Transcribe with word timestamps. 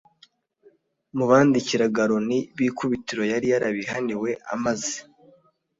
mu 1.15 1.25
bandikiraga 1.29 2.01
Loni 2.09 2.39
b 2.55 2.57
ikubitiro 2.69 3.23
yari 3.31 3.47
yarabihaniwe 3.53 4.29
Amaze 4.53 4.95